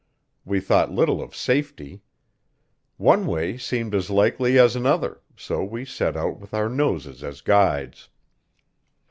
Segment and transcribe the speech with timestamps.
[0.45, 2.01] We thought little of safety.
[2.97, 7.41] One way seemed as likely as another, so we set out with our noses as
[7.41, 8.09] guides.